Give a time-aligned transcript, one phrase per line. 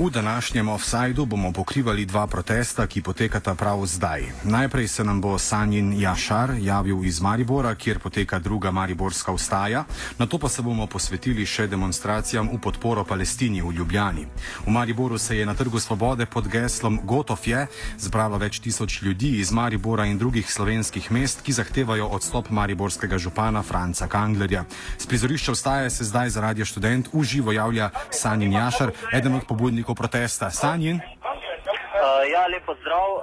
[0.00, 4.22] V današnjem offsajdu bomo pokrivali dva protesta, ki potekata prav zdaj.
[4.44, 9.84] Najprej se nam bo Sanjin Jašar javil iz Maribora, kjer poteka druga Mariborska ustaja,
[10.18, 14.24] na to pa se bomo posvetili še demonstracijam v podporo Palestini v Ljubljani.
[14.66, 17.66] V Mariboru se je na Trgu Svobode pod geslom Gotov je
[17.98, 23.62] zbralo več tisoč ljudi iz Maribora in drugih slovenskih mest, ki zahtevajo odstop mariborskega župana
[23.62, 24.64] Franca Kanglerja.
[24.98, 29.44] Z prizorišča ustaje se zdaj za radio študent v živo javlja Sanjin Jašar, eden od
[29.44, 30.50] pobudnikov predsednikov protesta.
[30.50, 30.96] Sanjin?
[30.96, 33.08] Uh, ja, lepo zdrav.
[33.12, 33.22] Uh,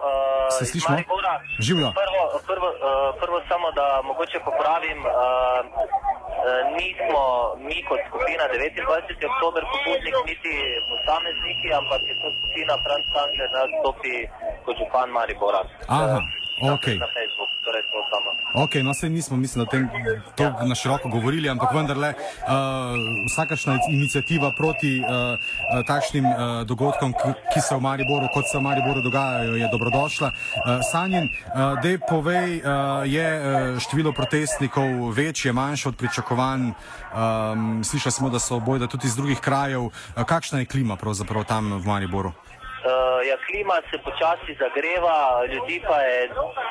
[0.60, 0.98] Se slišimo?
[1.60, 1.90] Živijo.
[2.02, 5.00] Prvo, prvo, uh, prvo samo, da mogoče popravim.
[5.06, 5.12] Uh,
[6.78, 7.24] Nismo
[7.68, 9.20] mi kot skupina 29.
[9.32, 10.54] oktober pobudnik, niti
[10.90, 14.14] posamezniki, ampak je to skupina Franz Kangler, da stopi
[14.66, 15.62] kot župan Maribora.
[15.92, 16.20] Aha,
[16.62, 16.88] ok.
[16.88, 18.30] Na Facebook, torej to samo.
[18.64, 19.90] Ok, no se nismo, mislim, o tem
[20.36, 22.18] to na široko govorili, ampak vendarle uh,
[23.26, 26.34] vsakašna inicijativa proti uh, takšnim uh,
[26.66, 27.14] dogodkom,
[27.54, 30.32] ki se v Mariboru, kot se v Mariboru dogajajo, je dobrodošla.
[30.32, 33.28] Uh, Sanjin, uh, dej povej, uh, je
[33.80, 39.40] število protestnikov večje, manjše od pričakovanj, um, slišali smo, da so bojda tudi iz drugih
[39.40, 39.82] krajev.
[39.82, 39.92] Uh,
[40.26, 42.30] kakšna je klima pravzaprav tam v Mariboru?
[42.30, 42.57] Uh,
[43.30, 46.20] ja, klima se počasi zagreva, ljudi pa je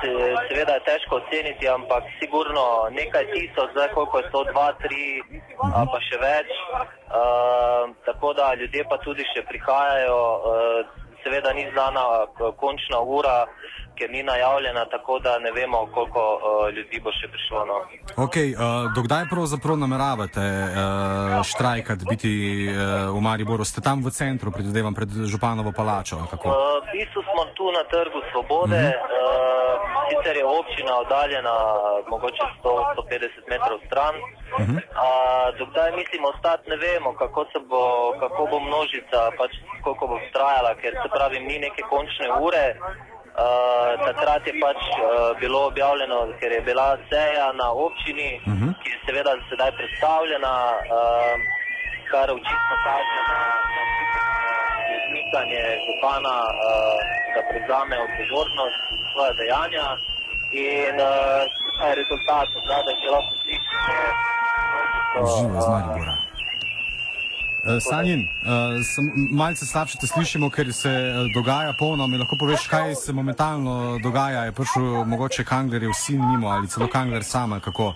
[0.00, 0.10] se,
[0.48, 5.02] seveda težko oceniti, ampak sigurno nekaj tisoč, zdaj koliko je to, dva, tri,
[5.62, 6.52] uh, pa še več.
[7.06, 12.04] Uh, tako da ljudje pa tudi še prihajajo, uh, seveda ni znana
[12.62, 13.38] končna ura,
[13.98, 17.64] ker ni najavljena, tako da ne vemo, koliko uh, ljudi bo še prišlo.
[17.70, 17.76] No.
[18.26, 22.32] Okay, uh, dokdaj pravzaprav nameravate uh, štrajkati, biti
[22.68, 23.64] uh, v Mariboru?
[23.64, 26.20] Ste tam v centru, predvidevam, pred Županovo palačo?
[26.20, 28.76] Uh, v bistvu smo tu na trgu Svobode.
[28.76, 29.16] Uh -huh.
[29.16, 29.56] uh,
[30.08, 31.54] sicer je občina oddaljena
[32.12, 34.14] mogoče 100-150 metrov stran.
[34.16, 34.76] Uh -huh.
[34.76, 37.84] uh, dokdaj mislimo ostati, ne vemo, kako, bo,
[38.20, 39.52] kako bo množica, pač
[39.84, 42.66] koliko bo trajala, ker se pravi, ni neke končne ure.
[43.36, 48.68] Uh, takrat je pač uh, bilo objavljeno, ker je bila seja na občini, uh mhm.
[48.68, 48.72] -huh.
[48.80, 50.54] ki je seveda sedaj predstavljena,
[50.96, 51.34] uh,
[52.10, 53.40] kar očitno kaže na
[54.98, 56.98] izmikanje župana, uh,
[57.34, 59.86] da prevzame odgovornost za svoje dejanja.
[60.52, 61.10] In uh,
[62.00, 66.16] rezultat, da je lahko slišati, da je to živo z Maribora.
[66.20, 66.25] Uh,
[67.80, 72.06] Sanjin, uh, malce slabše te slišimo, ker se uh, dogaja polno.
[72.06, 74.44] Mi lahko poveš, kaj se momentalno dogaja?
[74.44, 77.94] Je prišel mogoče Kangler, je vsi nimo ali celo Kangler sama, kako?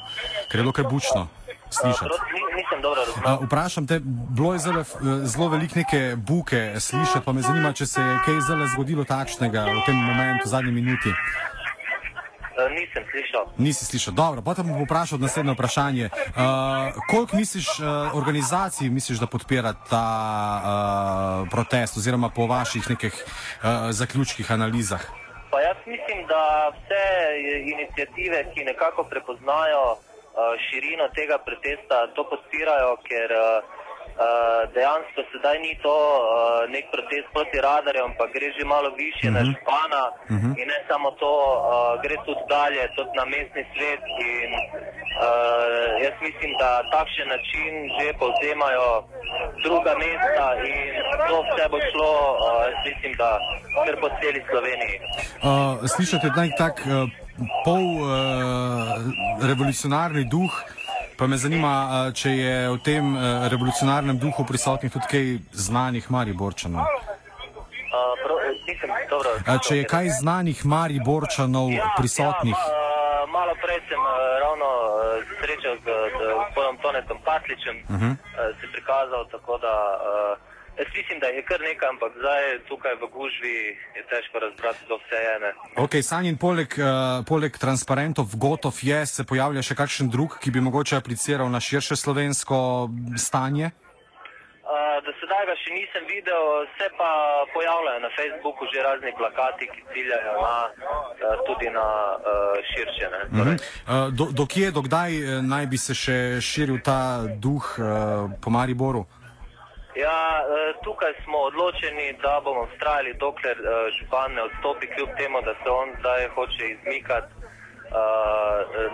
[0.49, 1.29] ker je bilo kaj bučno
[1.71, 2.11] slišati.
[2.11, 4.85] Uh, vprašam te, bilo je zelo,
[5.25, 9.65] zelo veliko neke buke slišati, pa me zanima, če se je kaj zelo zgodilo takšnega
[9.65, 11.15] v tem momentu, v zadnji minuti.
[12.61, 13.45] Eh, nisem slišal.
[13.59, 14.13] Nisi slišal.
[14.15, 16.07] Dobro, potem bom vprašal naslednje vprašanje.
[16.13, 20.07] Uh, koliko misliš, uh, organizacij misliš, da podpira ta
[20.61, 25.01] uh, protest oziroma po vaših nekih uh, zaključkih analizah?
[25.51, 27.05] Pa jaz mislim, da vse
[27.75, 29.99] inicijative, ki nekako prepoznajo uh,
[30.67, 33.80] širino tega protesta, to podpirajo, ker Uh,
[34.75, 39.31] dejansko sedaj ni to uh, nek protest proti radarjem, ampak gre že malo više uh
[39.31, 39.37] -huh.
[39.37, 39.51] na mhm.
[39.51, 40.51] župana uh mhm.
[40.51, 40.61] -huh.
[40.61, 44.03] in ne samo to, uh, gre tudi dalje, tudi na mestni svet.
[44.33, 48.89] In, uh, jaz mislim, da takšen način že povzemajo
[49.67, 50.93] druga mesta in
[51.29, 52.41] to vse bo šlo, uh,
[52.87, 53.31] mislim, da
[53.85, 54.97] kar po celi Sloveniji.
[55.03, 55.09] Uh,
[55.95, 56.93] slišate nek tak uh,
[57.65, 58.11] pol uh,
[59.51, 60.53] revolucionarni duh?
[61.21, 61.71] Pa me zanima,
[62.17, 63.09] če je v tem
[63.53, 66.89] revolucionarnem duhu prisotnih tudi kaj znanih Mariborčanov.
[69.69, 72.57] Če je kaj znanih Mariborčanov ja, prisotnih.
[72.57, 74.01] Ja, malo prej sem
[74.45, 74.69] ravno
[75.43, 76.01] srečal z
[76.41, 78.11] gospodom Tonetom Patličem, uh mhm.
[78.17, 78.61] -huh.
[78.61, 79.75] se prikazal tako da.
[80.01, 80.50] Uh,
[80.81, 83.57] Jaz mislim, da je kar nekaj, ampak zdaj tukaj v gužvi
[83.97, 85.51] je težko razbrati do vse ene.
[85.77, 90.65] Ok, Sanjin, poleg, uh, poleg transparentov gotov je, se pojavlja še kakšen drug, ki bi
[90.65, 92.89] mogoče apliciral na širše slovensko
[93.27, 93.69] stanje?
[94.65, 97.13] Uh, do sedaj ga še nisem videl, se pa
[97.53, 101.87] pojavljajo na Facebooku že razni plakati, ki ciljajo na, uh, tudi na
[102.17, 103.07] uh, širše.
[103.07, 103.39] Uh -huh.
[103.39, 103.57] torej.
[103.61, 105.13] uh, do, do kje, do kdaj
[105.45, 109.05] naj bi se še širil ta duh uh, po Mariboru?
[109.97, 113.65] Ja, e, tukaj smo odločeni, da bomo vztrajali, dokler e,
[113.97, 117.43] župan ne odstopi, kljub temu, da se on zdaj hoče izmikati e,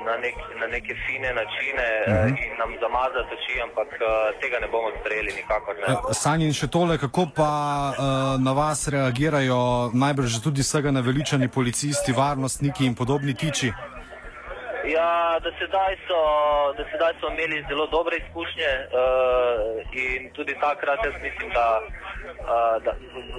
[0.07, 2.35] na, nek, na neke fine načine uh mhm.
[2.35, 2.45] -huh.
[2.45, 3.89] in nam zamazati oči, ampak
[4.41, 5.75] tega ne bomo sprejeli nikakor.
[5.83, 6.15] Ne.
[6.25, 7.51] Sanjin še tole, kako pa
[8.47, 13.73] na vas reagirajo najbrž tudi vsega naveličani policisti, varnostniki in podobni tiči?
[14.87, 16.19] Ja, do sedaj, so,
[16.79, 18.87] do sedaj so imeli zelo dobre izkušnje uh,
[20.05, 22.91] in tudi takrat jaz mislim, da, uh, da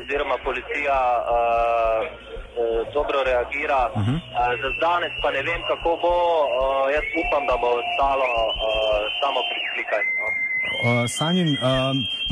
[0.01, 3.81] oziroma policija uh, uh, dobro reagira.
[3.89, 4.17] Uh -huh.
[4.17, 6.15] uh, za danes pa ne vem, kako bo.
[6.45, 10.11] Uh, jaz upam, da bo ostalo uh, samo pri klikanju.
[10.21, 10.27] No.
[10.29, 11.57] Uh, Sanjin, uh,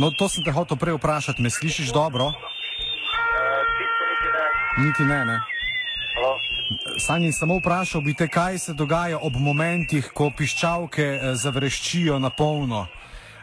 [0.02, 2.26] no to sem te hotel prej vprašati, me slišiš dobro?
[2.26, 2.34] Uh,
[3.80, 4.46] niti ne.
[4.84, 5.38] Niti ne, ne.
[7.00, 12.30] Sanjin, samo vprašal bi te, kaj se dogaja ob momentih, ko piščalke eh, zavreščijo na
[12.30, 12.88] polno.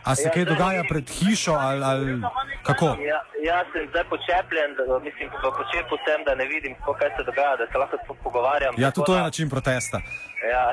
[0.05, 2.23] A se ja, kaj dogaja pred hišo ali, ali
[2.67, 2.87] kako?
[3.07, 5.31] Ja, jaz sem zdaj počepljen, da, mislim,
[5.61, 8.75] počepu sem, da ne vidim, kaj se dogaja, da se lahko pogovarjam.
[8.79, 10.01] Ja, tudi to je način protesta.
[10.53, 10.65] Ja.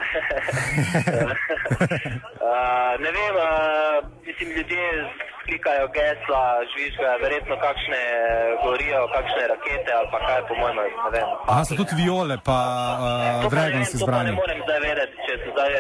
[2.42, 3.45] uh, ne vem, uh,
[4.25, 4.81] mislim, ljudje
[5.50, 8.01] klikajo gesla, žvižgajo, verjetno kakšne
[8.63, 10.75] gorijo, kakšne rakete ali pa kaj, po mojem,
[11.06, 11.28] ne vem.
[11.51, 12.57] Aha, so tudi viole, pa
[13.44, 14.30] uh, vregan si zbrani.
[14.31, 15.72] Ne morem zdaj vedeti, če so zdaj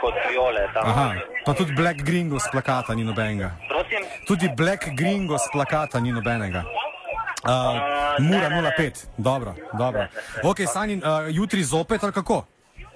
[0.00, 0.84] kot viole tam.
[0.92, 1.08] Aha,
[1.46, 3.50] pa tudi Black Gringo z plakata ni nobenega.
[3.68, 4.06] Prosim?
[4.28, 6.64] Tudi Black Gringo z plakata ni nobenega.
[7.40, 10.08] Uh, uh, Mura 05, dobro, dobro.
[10.44, 12.44] Ok, Sanin, uh, jutri zopet ali kako?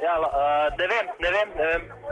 [0.04, 2.03] Ja, uh, ne vem, ne vem, ne vem.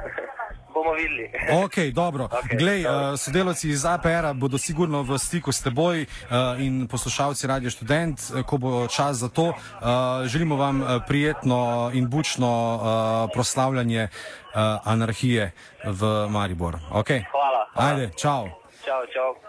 [0.74, 1.30] Bomo videli.
[1.64, 2.28] ok, dobro.
[2.32, 7.46] Okay, Glej, uh, sodelavci iz APR-a bodo sigurno v stiku s teboj uh, in poslušalci
[7.46, 9.52] Radio Student, uh, ko bo čas za to.
[9.52, 12.82] Uh, želimo vam prijetno in bučno uh,
[13.32, 15.52] proslavljanje uh, anarhije
[15.84, 16.78] v Mariboru.
[16.92, 17.24] Okay?
[17.30, 17.66] Hvala.
[17.74, 17.90] hvala.
[17.90, 18.48] Ajde, čau.
[18.84, 19.41] Čau, čau.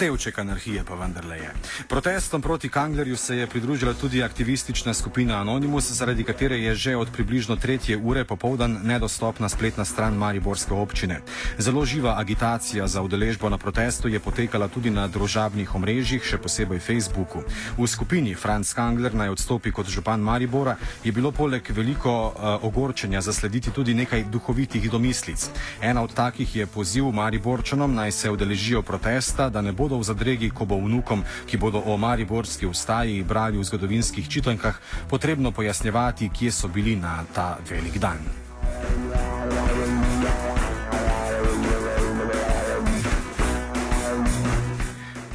[0.00, 1.50] Delček anarhije pa vendarle je.
[1.88, 7.08] Protestom proti Kanglerju se je pridružila tudi aktivistična skupina Anonymous, zaradi katere je že od
[7.12, 11.20] približno tretje ure popovdan nedostopna spletna stran Mariborske občine.
[11.58, 16.80] Zelo živa agitacija za udeležbo na protestu je potekala tudi na družabnih omrežjih, še posebej
[16.80, 17.44] Facebooku.
[17.78, 23.20] V skupini Franz Kangler naj odstopi kot župan Maribora je bilo poleg veliko uh, ogorčenja
[23.20, 25.50] zaslediti tudi nekaj duhovitih domislic.
[25.82, 30.50] Ena od takih je poziv Mariborčanom naj se udeležijo protesta, da ne bodo v zadregi,
[30.50, 36.52] ko bo vnukom, ki bodo o Mariborski ustaji brali v zgodovinskih čitankah, potrebno pojasnjevati, kje
[36.52, 38.39] so bili na ta velik dan.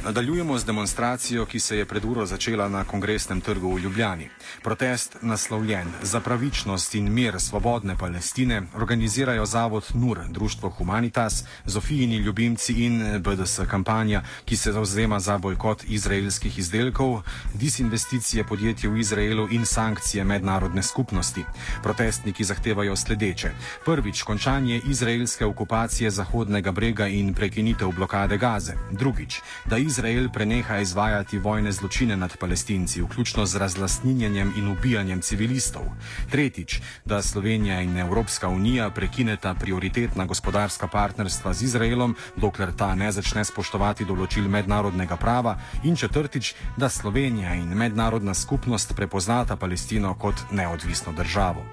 [0.06, 4.28] Nadaljujemo z demonstracijo, ki se je pred uro začela na kongresnem trgu v Ljubljani.
[4.62, 12.72] Protest naslovljen za pravičnost in mir svobodne Palestine organizirajo Zavod NUR, Društvo Humanitas, Zofijini ljubimci
[12.72, 17.22] in BDS kampanja, ki se zauzema za bojkot izraelskih izdelkov,
[17.54, 21.44] disinvesticije podjetij v Izraelu in sankcije mednarodne skupnosti.
[21.82, 23.50] Protestniki zahtevajo sledeče.
[23.84, 28.72] Prvič, končanje izraelske okupacije Zahodnega brega in prekinitev blokade Gaze.
[28.90, 35.20] Drugič, da Izrael Izrael preneha izvajati vojne zločine nad palestinci, vključno z razlastninjenjem in ubijanjem
[35.20, 35.82] civilistov.
[36.30, 43.08] Tretjič, da Slovenija in Evropska unija prekineta prioritetna gospodarska partnerstva z Izraelom, dokler ta ne
[43.12, 45.56] začne spoštovati določil mednarodnega prava.
[45.88, 51.64] In četrtič, da Slovenija in mednarodna skupnost prepoznata Palestino kot neodvisno državo.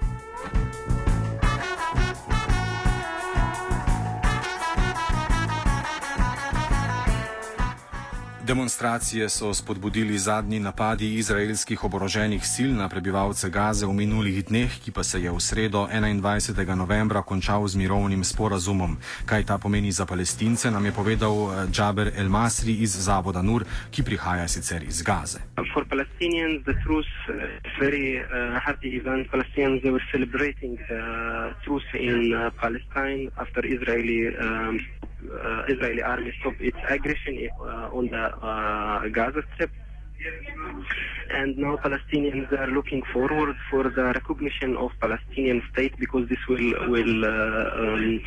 [8.46, 14.92] Demonstracije so spodbudili zadnji napadi izraelskih oboroženih sil na prebivalce Gaze v minulih dneh, ki
[14.92, 16.74] pa se je v sredo 21.
[16.74, 18.96] novembra končal z mirovnim sporazumom.
[19.26, 23.64] Kaj ta pomeni za palestince, nam je povedal eh, Džaber El Masri iz Zavoda Nur,
[23.90, 25.40] ki prihaja sicer iz Gaze.
[25.72, 27.12] For Palestinians, the truth
[27.64, 29.30] is very uh, happy event.
[29.32, 34.80] Palestinians, they were celebrating uh, truth in uh, Palestine after Israeli um,
[35.32, 39.70] uh, Israeli army stop its aggression uh, on the uh, Gaza Strip.
[41.30, 46.72] And now Palestinians are looking forward for the recognition of Palestinian state because this will
[46.88, 48.20] will um,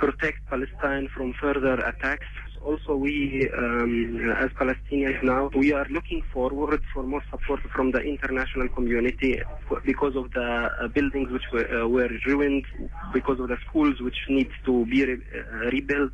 [0.00, 2.26] protect Palestine from further attacks
[2.64, 8.00] also we, um, as Palestinians now, we are looking forward for more support from the
[8.00, 9.40] international community
[9.84, 12.64] because of the uh, buildings which were, uh, were, ruined,
[13.12, 16.12] because of the schools which need to be re uh, rebuilt,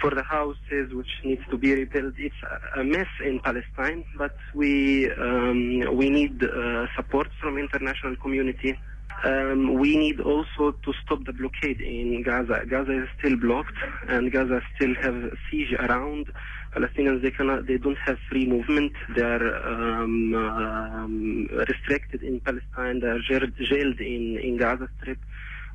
[0.00, 2.14] for the houses which needs to be rebuilt.
[2.18, 2.34] It's
[2.76, 8.78] a mess in Palestine, but we um, we need uh, support from international community.
[9.22, 12.62] Um, we need also to stop the blockade in Gaza.
[12.68, 13.76] Gaza is still blocked,
[14.08, 16.26] and Gaza still have siege around.
[16.74, 18.92] Palestinians they cannot, they don't have free movement.
[19.14, 23.00] They are um, um, restricted in Palestine.
[23.00, 25.18] They are jailed in in Gaza Strip.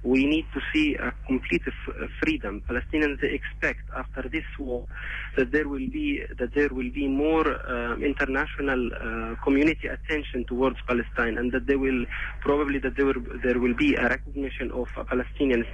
[0.03, 2.63] We need to see a complete f- freedom.
[2.69, 4.85] Palestinians expect after this war
[5.35, 10.77] that there will be that there will be more uh, international uh, community attention towards
[10.87, 12.05] Palestine, and that there will
[12.41, 15.65] probably that there will, there will be a recognition of a Palestinian.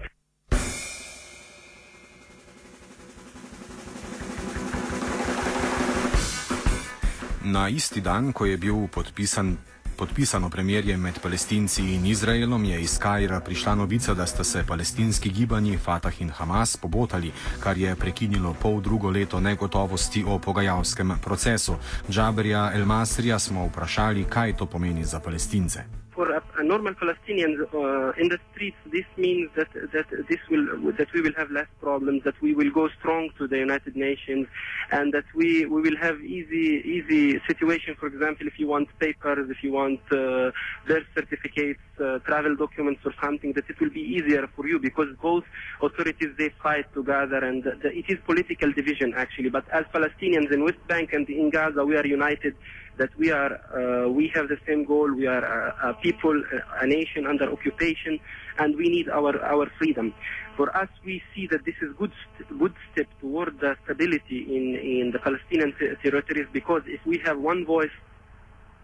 [7.46, 9.75] Na isti dan, ko je bil podpisan.
[9.98, 15.30] Podpisano premirje med palestinci in Izraelom je iz Kajra prišla novica, da sta se palestinski
[15.30, 17.32] gibanji Fatah in Hamas pobotali,
[17.64, 21.76] kar je prekinilo pol drugo leto negotovosti o pogajalskem procesu.
[22.10, 25.84] Džaberja El Masrija smo vprašali, kaj to pomeni za palestince.
[26.16, 30.66] for a, normal Palestinians uh, in the streets, this means that that this will
[31.00, 34.48] that we will have less problems, that we will go strong to the United Nations,
[34.92, 37.96] and that we we will have easy easy situation.
[38.00, 40.52] For example, if you want papers, if you want uh,
[40.88, 45.10] birth certificates, uh, travel documents, or something, that it will be easier for you because
[45.22, 45.44] both
[45.82, 49.50] authorities they fight together, and the, it is political division actually.
[49.50, 52.56] But as Palestinians in West Bank and in Gaza, we are united
[52.98, 55.12] that we are uh, we have the same goal.
[55.14, 56.42] We are a, a people,
[56.82, 58.20] a, nation under occupation,
[58.58, 60.14] and we need our our freedom.
[60.56, 64.76] For us, we see that this is good st- good step toward the stability in
[64.76, 67.96] in the Palestinian territories because if we have one voice,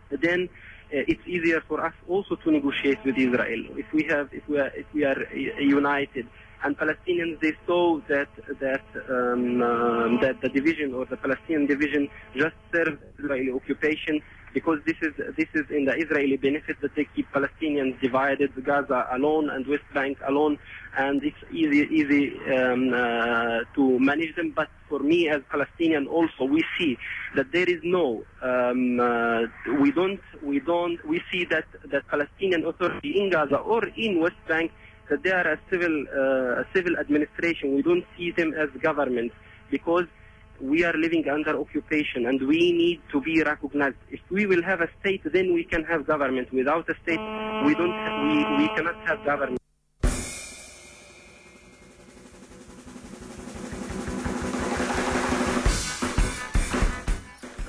[0.10, 0.50] then
[0.94, 3.62] uh, it's easier for us also to negotiate with Israel.
[3.78, 6.28] If we have if we are if we are uh, united
[6.64, 12.10] and Palestinians they saw that that um, um, that the division or the Palestinian division
[12.36, 14.22] just serves Israeli occupation
[14.54, 19.08] because this is this is in the Israeli benefit that they keep Palestinians divided, Gaza
[19.12, 20.58] alone and West Bank alone,
[20.98, 22.24] and it's easy easy
[22.56, 24.52] um, uh, to manage them.
[24.56, 26.98] But for me as Palestinian also we see
[27.36, 29.42] that there is no um, uh,
[29.80, 34.42] we don't we don't we see that that Palestinian authority in Gaza or in West
[34.48, 34.72] Bank
[35.12, 37.76] that they are a civil uh, a civil administration.
[37.76, 39.32] We don't see them as government
[39.70, 40.08] because
[40.60, 43.98] we are living under occupation and we need to be recognized.
[44.10, 46.54] If we will have a state, then we can have government.
[46.54, 47.24] Without a state,
[47.68, 49.61] we don't we, we cannot have government.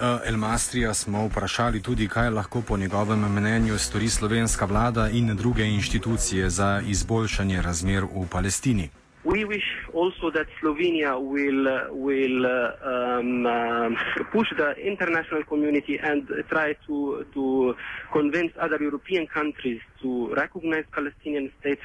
[0.02, 5.64] El Mastrija smo vprašali tudi, kaj lahko po njegovem mnenju stori slovenska vlada in druge
[5.64, 8.88] inštitucije za izboljšanje razmer v Palestini.
[9.25, 13.97] We wish also that Slovenia will uh, will uh, um, um,
[14.32, 17.75] push the international community and try to to
[18.12, 21.82] convince other European countries to recognize Palestinian state.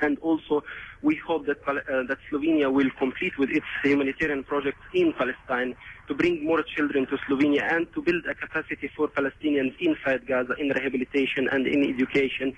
[0.00, 0.62] And also,
[1.02, 1.74] we hope that uh,
[2.08, 5.74] that Slovenia will complete with its humanitarian projects in Palestine
[6.08, 10.54] to bring more children to Slovenia and to build a capacity for Palestinians inside Gaza
[10.58, 12.52] in rehabilitation and in education,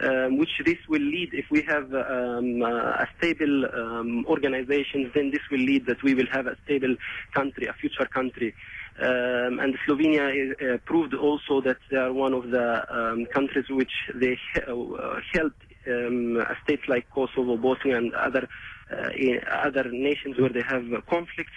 [0.00, 5.30] um, which this will lead, if we have um, uh, a stable um, organization, then
[5.30, 6.96] this will lead that we will have a stable
[7.32, 8.52] country, a future country.
[8.98, 13.66] Um, and Slovenia is, uh, proved also that they are one of the um, countries
[13.68, 18.48] which they uh, helped um, a state like Kosovo, Bosnia, and other
[18.90, 21.52] uh, other nations where they have conflicts.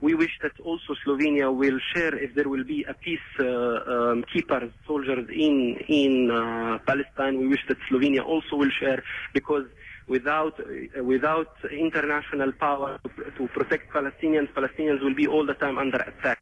[0.00, 4.24] We wish that also Slovenia will share if there will be a peace uh, um,
[4.32, 7.38] keepers, soldiers in in uh, Palestine.
[7.40, 9.02] We wish that Slovenia also will share
[9.34, 9.66] because
[10.06, 13.00] without uh, without international power
[13.36, 16.38] to protect Palestinians, Palestinians will be all the time under attack.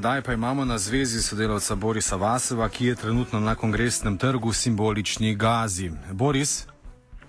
[0.00, 5.34] Sedaj pa imamo na zvezi sodelavca Borisa Vaseva, ki je trenutno na kongresnem trgu simbolični
[5.34, 5.90] Gazi.
[6.12, 6.66] Boris,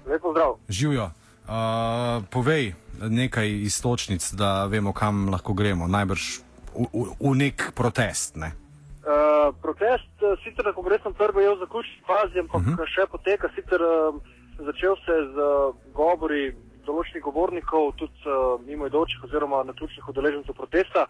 [0.07, 0.55] Lepo zdrav.
[0.69, 1.03] živijo.
[1.03, 2.73] Uh, povej
[3.09, 5.87] nekaj istočnic, da vemo, kam lahko gremo.
[5.87, 6.21] Najbrž
[6.75, 8.35] v, v, v nek protest.
[8.35, 8.51] Ne?
[9.03, 12.87] Uh, protest uh, sicer na kongresnem trgu je v zaključni fazi, ampak uh -huh.
[12.95, 13.49] še poteka.
[13.55, 14.15] Sicer uh,
[14.65, 21.05] začel se z uh, govori določenih govornikov, tudi uh, mimoidočih oziroma naključnih udeležencev protesta.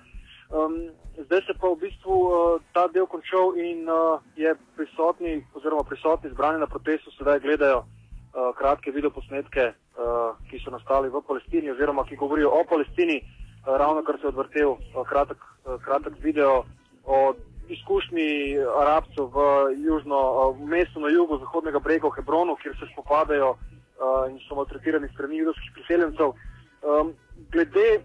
[0.51, 0.91] Um,
[1.25, 6.29] zdaj se pa v bistvu uh, ta del končal in uh, je prisotni oziroma prisotni
[6.29, 12.03] zbrani na protestu sedaj gledajo uh, kratke videoposnetke, uh, ki so nastali v Palestini oziroma
[12.03, 13.22] ki govorijo o Palestini.
[13.63, 16.65] Uh, ravno kar se je odvrtel uh, kratek, uh, kratek video
[17.05, 17.34] o
[17.72, 19.38] izkušnji Arabcev v,
[19.72, 24.60] uh, v mestu na jugu Zahodnega brega v Hebronu, kjer se spopadajo uh, in so
[24.60, 26.36] maltretirani strani judovskih priseljencev.
[26.84, 27.15] Um,
[27.51, 28.03] glede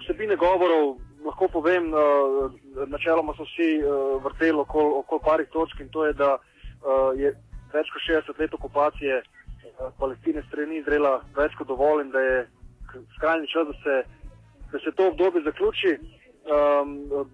[0.00, 2.52] vsebine govorov lahko povem, uh,
[2.86, 7.32] načeloma so vsi uh, vrteli okoli okol parih točk in to je, da uh, je
[7.72, 12.38] več kot 60 let okupacije uh, Palestine strani Izraela več kot dovolj in da je
[13.16, 13.96] skrajni čas, da se,
[14.72, 15.98] da se to obdobje zaključi.
[16.48, 17.28] Um,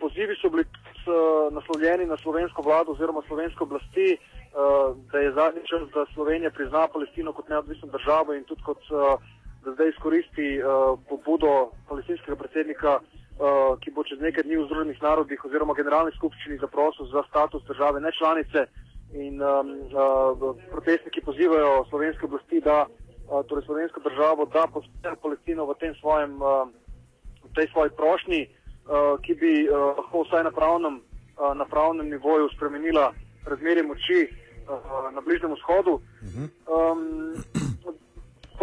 [0.00, 5.66] pozivi so bili uh, naslovljeni na slovensko vlado oziroma slovensko oblasti, uh, da je zadnji
[5.68, 9.20] čas, da Slovenija prizna Palestino kot neodvisno državo in tudi kot uh,
[9.64, 13.13] da zdaj izkoristi uh, pobudo palestinskega predsednika, uh,
[13.82, 18.00] ki bo čez nekaj dni v Združenih narodih oziroma generalni skupščini zaprosil za status države
[18.00, 18.66] nečlanice.
[19.14, 25.66] In um, uh, protestniki pozivajo slovenske oblasti, da uh, torej slovensko državo da podpre Palestino
[25.66, 26.66] v, svojem, uh,
[27.44, 32.10] v tej svoji prošnji, uh, ki bi uh, lahko vsaj na pravnem, uh, na pravnem
[32.10, 33.12] nivoju spremenila
[33.46, 36.00] razmerje moči uh, na Bližnjem vzhodu.
[36.66, 37.38] Um,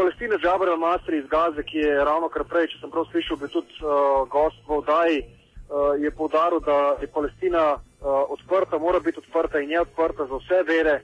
[0.01, 3.49] Palestina Džabar al-Masri iz Gaze, ki je ravno kar prej, če sem prav slišal, bi
[3.53, 9.21] tudi uh, gost v oddaji, uh, je povdaril, da je Palestina uh, odprta, mora biti
[9.21, 10.95] odprta in je odprta za vse vere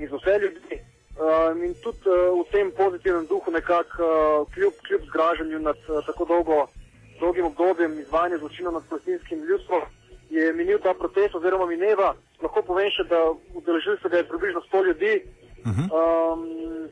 [0.00, 0.80] in za vse ljudi.
[1.14, 6.02] Uh, in tudi uh, v tem pozitivnem duhu, nekako uh, kljub, kljub zgražanju nad uh,
[6.06, 6.58] tako dolgo,
[7.20, 9.86] dolgim obdobjem izvajanja zločinov nad palestinskim ljudstvom,
[10.30, 12.16] je minil ta protest oziroma mineva.
[12.42, 15.14] Lahko povem še, da udeležili se ga približno 100 ljudi.
[15.60, 15.86] Uh -huh.
[15.92, 16.90] um,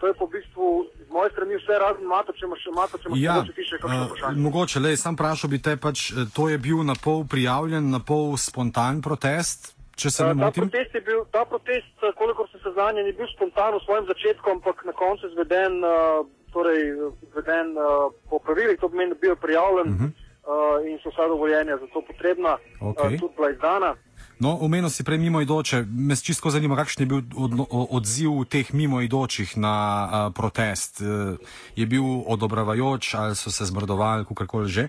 [0.00, 0.66] to je po bistvu
[1.06, 4.00] z moje strani vse razen mata, če imaš še mata, če imaš Ja, še kakšno
[4.00, 4.40] uh, vprašanje.
[4.40, 8.00] mogoče, le, sam vprašal bi te, pač, eh, to je bil na pol prijavljen, na
[8.00, 10.68] pol spontan protest, če se ne Ta motim.
[10.68, 14.50] protest, je bil, ta protest, eh, kolikor sem seznanjen, je bil spontan v svojem začetku,
[14.50, 16.82] ampak na koncu izveden, uh, torej,
[17.28, 17.84] izveden uh,
[18.30, 20.10] po pravilih, to pomeni, da je bil prijavljen uh -huh.
[20.10, 23.14] uh, in so vsa dovoljenja za to potrebna, Okej.
[23.14, 23.94] uh, tudi bila izdana.
[24.36, 25.84] No, omenil si prej mimoidoče.
[25.86, 31.00] Me čisto zanima, kakšen je bil odno, o- odziv teh mimoidočih na a, protest.
[31.00, 31.38] E,
[31.74, 34.84] je bil odobravajoč ali so se zmrdovali, kakorkoli že?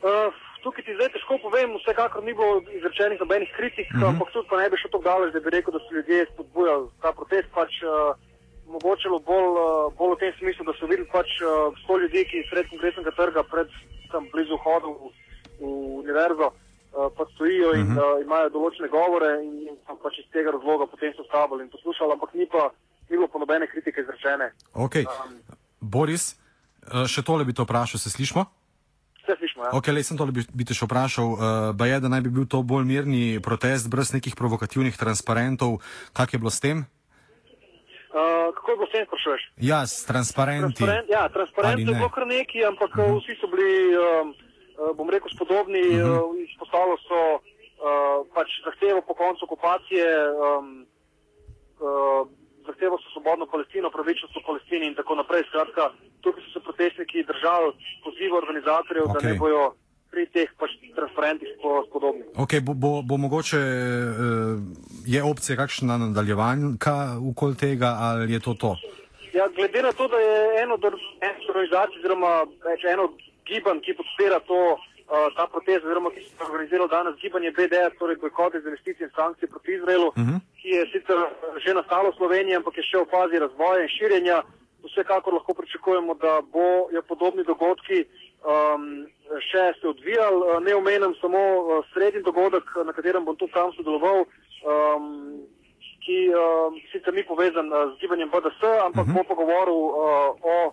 [0.00, 4.00] Uh, tukaj ti zdaj težko povem, vsekakor ni bilo izrečenih nobenih kritik, uh Mhm.
[4.00, 4.08] -huh.
[4.08, 6.86] ampak tudi pa ne bi šel tako daleč, da bi rekel, da so ljudje spodbujali
[7.02, 7.48] ta protest.
[7.54, 8.16] Pač, uh,
[8.66, 9.62] mogoče bilo bolj, uh,
[9.98, 11.48] bolj v tem smislu, da so videli pač uh,
[11.84, 13.68] sto ljudi, ki sred konkretnega trga, pred
[14.12, 15.00] tam blizu vhodu v,
[15.60, 15.64] v
[16.02, 16.69] univerzo, uh,
[17.16, 17.98] pa stojijo in Mhm.
[17.98, 21.70] uh, imajo določene govore in, in pa pač iz tega razloga potem so stavili in
[21.70, 22.70] poslušali, ampak ni pa
[23.10, 24.52] ni bilo pa nobene kritike izrečene.
[24.74, 25.04] Okay.
[25.80, 26.36] Boris,
[26.86, 28.44] e, še tole bi te vprašal, se slišmo?
[29.22, 29.70] Vse slišimo, ja.
[29.74, 31.26] Ok, le sem tole bi, bi te še vprašal.
[31.26, 31.38] Uh,
[31.74, 35.82] ba je, da naj bi bil to bolj mirni protest, brez nekih provokativnih transparentov.
[36.12, 36.86] Kak je bilo s tem?
[38.10, 39.42] Uh, kako je bilo s tem, sprašuješ?
[39.62, 40.82] Ja, s transparenti.
[40.82, 43.18] Transparent, ja, Ali transparentno je bilo kar nekaj, ampak uh -huh.
[43.18, 44.49] vsi so bili, um, uh,
[44.96, 45.82] bom rekel, spodobni.
[45.88, 46.20] Uh -huh.
[46.24, 50.86] uh, izpostavili so uh, pač zahtevo po koncu okupacije, um,
[51.80, 52.22] uh,
[52.68, 55.42] zahtevo so svobodno Palestino, pravičnost v Palestini in tako naprej.
[55.48, 55.82] Skratka,
[56.20, 57.68] tukaj so se protestniki držali
[58.04, 59.14] poziva organizatorjev, okay.
[59.14, 59.62] da ne bojo
[60.10, 62.24] pri teh pač transparentih spo- spodobni.
[62.44, 64.58] Ok, bo, bo, bo mogoče, uh,
[65.06, 66.94] je opcija kakšna nadaljevanka
[67.30, 68.72] okoli tega ali je to to?
[69.32, 72.46] Ja, glede na to, da je eno od organizacij, oziroma
[72.92, 77.18] eno od gibanj, ki podpira to, uh, ta protest, oziroma ki se je organiziral danes
[77.22, 80.40] gibanje BDS, torej bojkot iz investicij in sankcij proti Izraelu, uh -huh.
[80.60, 81.18] ki je sicer
[81.64, 84.42] že nastalo v Sloveniji, ampak je še v fazi razvoja in širjenja.
[84.84, 89.06] Vsekakor lahko pričakujemo, da bojo podobni dogodki um,
[89.48, 90.36] še se odvijali.
[90.36, 94.24] Uh, Ne omenim samo uh, srednji dogodek, na katerem bom tudi sam sodeloval.
[94.64, 95.04] Um,
[96.04, 99.16] ki uh, sicer ni povezan uh, z gibanjem BDS, ampak uh -huh.
[99.16, 100.72] bo pa govoril uh, o,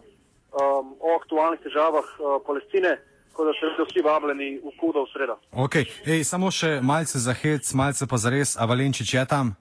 [0.54, 2.98] um, o aktualnih težavah uh, Palestine,
[3.32, 5.36] tako da ste vsi vabljeni v Kudo v sredo.
[5.52, 9.56] Ok, Ej, samo še malce za hec, malce pa za res, a Valenčič je tam?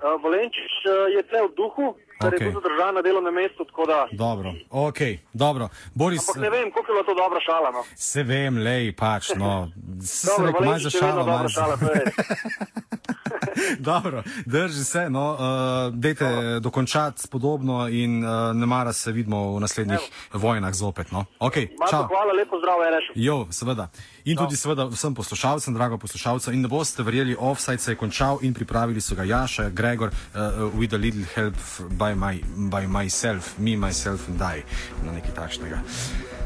[0.00, 2.38] Uh, Valenčič uh, je tle v duhu, ker Okej.
[2.38, 2.46] okay.
[2.46, 4.08] je bil zadržan na delovnem mestu, da.
[4.12, 5.00] Dobro, ok,
[5.32, 5.68] dobro.
[5.94, 7.68] Boris, Ampak ne vem, koliko je bila to dobra šala.
[7.70, 7.82] No.
[7.96, 9.68] se vem, lej, pač, no.
[10.00, 11.64] Se Dobro, rekel, malo za vedno šalo, malo za...
[11.76, 12.04] to je.
[13.90, 19.60] Dobro, drži se, no, uh, dejte dokončati podobno in uh, ne mara se vidimo v
[19.60, 20.00] naslednjih
[20.32, 21.24] vojnah zopet, no.
[21.38, 23.04] Ok, Marko, hvala, lepo zdrav, Ereš.
[23.14, 23.88] Jo, seveda.
[24.24, 26.54] In tudi seveda vsem poslušalcem, drago poslušalcev.
[26.54, 30.70] In ne boste verjeli, offside se je končal in pripravili so ga Jaša, Gregor, uh,
[30.78, 31.56] with a little help
[31.90, 34.62] by, my, by myself, me, myself and I,
[35.04, 36.39] na nekaj takšnega.